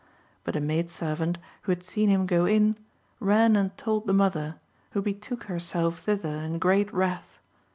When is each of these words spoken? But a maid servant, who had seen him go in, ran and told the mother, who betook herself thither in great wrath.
But 0.43 0.55
a 0.55 0.59
maid 0.59 0.89
servant, 0.89 1.37
who 1.61 1.71
had 1.71 1.83
seen 1.83 2.09
him 2.09 2.25
go 2.25 2.47
in, 2.47 2.75
ran 3.19 3.55
and 3.55 3.77
told 3.77 4.07
the 4.07 4.13
mother, 4.13 4.55
who 4.93 5.01
betook 5.03 5.43
herself 5.43 6.01
thither 6.01 6.37
in 6.37 6.57
great 6.57 6.91
wrath. 6.91 7.37